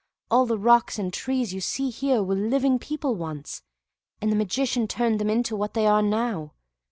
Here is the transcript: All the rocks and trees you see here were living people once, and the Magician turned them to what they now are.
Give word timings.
All 0.31 0.47
the 0.47 0.57
rocks 0.57 0.97
and 0.97 1.13
trees 1.13 1.53
you 1.53 1.61
see 1.61 1.91
here 1.91 2.23
were 2.23 2.33
living 2.33 2.79
people 2.79 3.13
once, 3.13 3.61
and 4.19 4.31
the 4.31 4.35
Magician 4.35 4.87
turned 4.87 5.19
them 5.19 5.43
to 5.43 5.55
what 5.55 5.75
they 5.75 5.83
now 5.83 6.39
are. 6.41 6.51